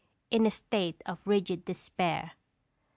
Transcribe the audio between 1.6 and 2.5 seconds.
despair.